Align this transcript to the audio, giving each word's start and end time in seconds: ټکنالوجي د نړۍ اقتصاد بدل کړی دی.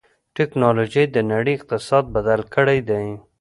ټکنالوجي 0.37 1.03
د 1.09 1.17
نړۍ 1.31 1.53
اقتصاد 1.57 2.03
بدل 2.15 2.41
کړی 2.53 2.79
دی. 2.89 3.05